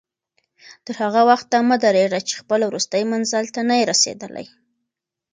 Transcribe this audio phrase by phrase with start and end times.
[0.85, 4.45] تر هغه وخته مه درېږه چې خپل وروستي منزل ته نه یې رسېدلی.